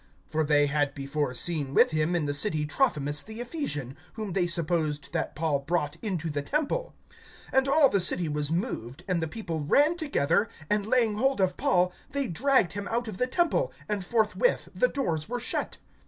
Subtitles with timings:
[0.31, 4.47] (29)For they had before seen with him in the city Trophimus the Ephesian, whom they
[4.47, 6.95] supposed that Paul brought into the temple.
[7.53, 11.55] (30)And all the city was moved, and the people ran together; and laying hold of
[11.55, 15.77] Paul, they dragged him out of the temple; and forthwith the doors were shut.